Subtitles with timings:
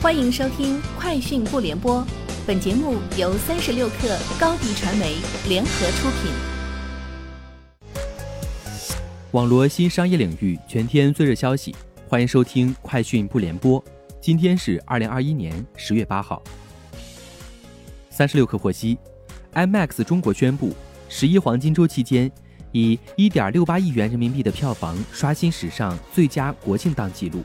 [0.00, 2.00] 欢迎收听《快讯不联播》，
[2.46, 5.16] 本节目由三十六克高低传媒
[5.48, 6.30] 联合出品。
[9.32, 11.74] 网罗新商业领域全天最热消息，
[12.06, 13.82] 欢迎收听《快讯不联播》。
[14.20, 16.40] 今天是二零二一年十月八号。
[18.08, 18.96] 三十六克获悉
[19.52, 20.72] ，IMAX 中国宣布，
[21.08, 22.30] 十一黄金周期间，
[22.70, 27.42] 以一点六八亿元人民币的票房刷新史上最佳国庆档纪录。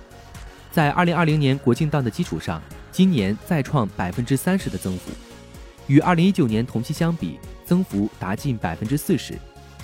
[0.74, 2.60] 在二零二零年国庆档的基础上，
[2.92, 5.11] 今年再创百分之三十的增幅，
[5.86, 9.38] 与二零一九年同期相比，增幅达近百分之四十。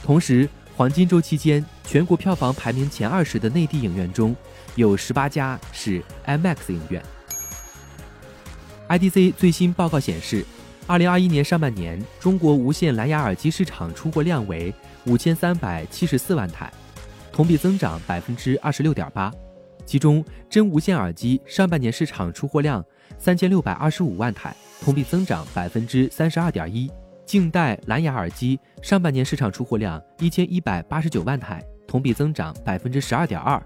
[0.04, 4.36] 同时，黄金周期间，全国票房排名前二十的内地影院中，
[4.73, 6.99] 有十八家是 IMAX 影院。
[8.88, 10.44] IDC 最新报告显示，
[10.88, 14.74] 二零二一年上半年，中国无线蓝牙耳机市场出货量为
[15.05, 16.74] 五千三百七十四万台，
[17.32, 19.32] 同比增长百分之二十六点八。
[19.89, 22.85] 其中，真无线耳机上半年市场出货量
[23.17, 26.87] 三千六百二十五万台，同比增长百分之三十二点一；
[27.26, 33.59] 静带蓝牙耳机上半年市场出货量一千一百八十九万台，同比增长百分之十二点二；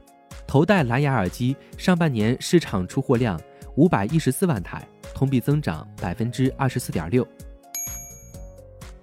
[0.47, 3.37] 头戴蓝牙耳机上半年市场出货量
[3.75, 4.81] 五百一十四万台，
[5.13, 7.27] 同比增长百分之二十四点六。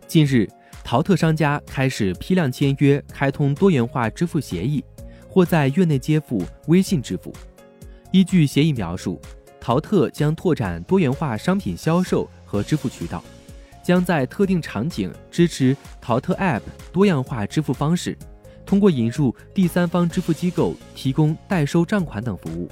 [0.06, 0.48] 近日，
[0.82, 4.82] 淘特商家开始批量签约，开通多元化支付协议。
[5.30, 7.32] 或在月内接付微信支付。
[8.10, 9.20] 依据协议描述，
[9.60, 13.22] 淘特将拓展多元化商品销售和支付渠道，
[13.84, 18.18] 将在特定场景支持淘特 App 多样化支付方式，
[18.66, 22.68] 通过引入第三方支付机构提供代收账款等服务。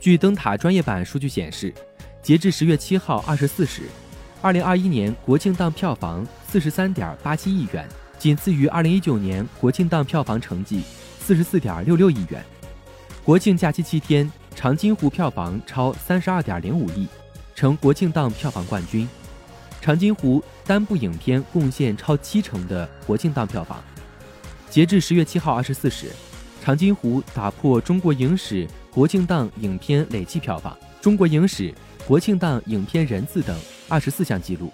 [0.00, 1.72] 据灯塔专业版数据显示，
[2.20, 3.82] 截至十月七号二十四时，
[4.40, 7.88] 二零二一年国庆档票房四十三点八七亿元。
[8.22, 10.80] 仅次于二零一九年国庆档票房成绩
[11.18, 12.40] 四十四点六六亿元，
[13.24, 17.08] 国庆假期七天，长津湖票房超三十二点零五亿，
[17.52, 19.08] 成国庆档票房冠军。
[19.80, 23.82] 长津湖单部影片贡献超七成的国庆档票房。
[24.70, 26.12] 截至十月七号二十四时，
[26.62, 31.74] 长津湖打破中国影史国庆档影片累计票房、中国影史
[32.06, 34.72] 国庆档影片人次等二十四项纪录。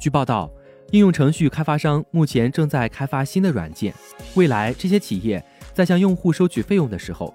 [0.00, 0.50] 据报道。
[0.94, 3.92] 应用程序开发商目前正在开发新的软件，
[4.34, 7.34] 未来这些企业在向用户收取费用的时候，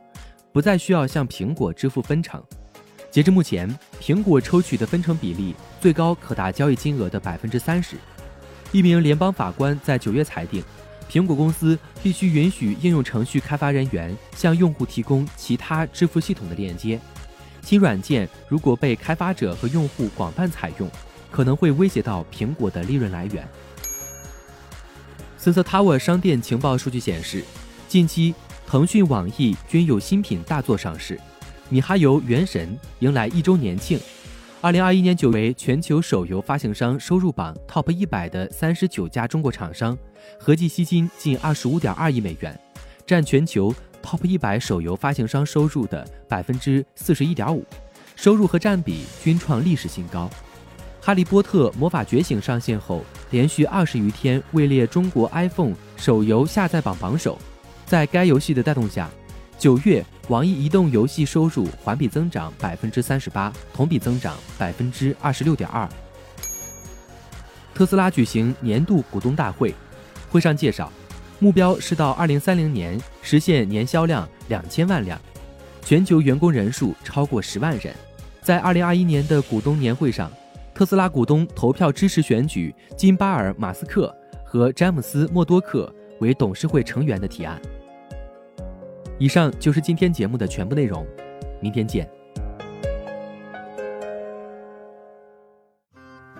[0.53, 2.41] 不再需要向苹果支付分成。
[3.11, 7.97] 截至目前，苹果抽取的分成比例最高可达交易金额的百分之三十。
[8.71, 10.63] 一名联邦法官在九月裁定，
[11.11, 16.97] 苹果公司必须允许应用程序开发人员向用户提供其他支付系统的链接。
[17.61, 20.89] 新软件如果被开发者和用户广泛采用，
[21.31, 23.47] 可能会威胁到苹果的利润来源。
[25.39, 27.43] Sensor Tower 商店情报数据显示，
[27.87, 28.35] 近期
[28.67, 31.19] 腾讯、网易均有新品大作上市，
[31.69, 32.67] 米哈游《原神》
[32.99, 33.99] 迎来一周年庆。
[34.61, 39.97] 二零二一年九为全球手游发行商收入榜 TOP 一百的三十九家中国厂商，
[40.37, 42.59] 合计吸金近二十五点二亿美元，
[43.07, 43.73] 占全球
[44.03, 47.65] TOP 一百手游发行商收入的百分之四十一点五，
[48.17, 50.29] 收入和占比均创历史新高。
[51.09, 57.35] 《哈利波特魔法觉醒》上线后，连续二十余天位列中国 iPhone 手游下载榜榜首。
[57.83, 59.09] 在该游戏的带动下，
[59.57, 65.89] 九月网易移动游戏收入环比增长百分之三十八，同比增长百分之二十六点二。
[67.73, 69.73] 特斯拉举行年度股东大会，
[70.29, 70.93] 会上介绍，
[71.39, 75.19] 目标是到二零三零年实现年销量两千万辆，
[75.83, 77.91] 全球员工人数超过十万人。
[78.43, 80.31] 在二零二一年的股东年会上。
[80.79, 87.61] 特斯拉股东投票支持选举金巴尔·马斯克和詹姆斯·默多克为董事会成员的提案。
[89.17, 91.05] 以上就是今天节目的全部内容，
[91.59, 92.09] 明天见。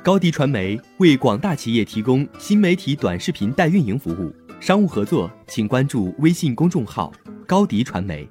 [0.01, 7.11] 高迪传媒为广大企业提供新媒体短视频代运营服务，商务合作请关注微信公众号
[7.45, 8.25] “高迪传媒”。